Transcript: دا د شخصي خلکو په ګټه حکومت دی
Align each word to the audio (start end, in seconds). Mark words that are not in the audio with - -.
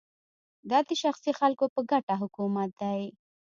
دا 0.69 0.79
د 0.87 0.91
شخصي 1.03 1.31
خلکو 1.39 1.65
په 1.73 1.79
ګټه 1.91 2.13
حکومت 2.21 2.69
دی 2.81 3.01